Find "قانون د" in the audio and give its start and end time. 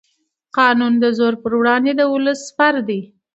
0.57-1.05